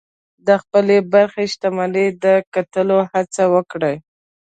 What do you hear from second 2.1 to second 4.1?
د ګټلو هڅه وکړئ.